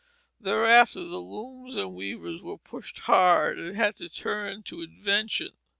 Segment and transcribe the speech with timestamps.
[0.39, 5.51] Thereafter the looms and weavers were pushed hard and had to turn to invention.